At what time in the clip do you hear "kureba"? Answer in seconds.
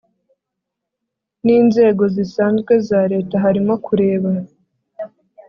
3.85-4.29